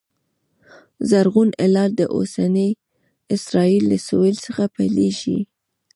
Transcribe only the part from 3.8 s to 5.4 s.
له سوېل څخه پیلېږي